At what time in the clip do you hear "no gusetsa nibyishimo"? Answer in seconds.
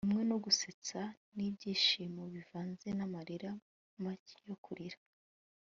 0.29-2.23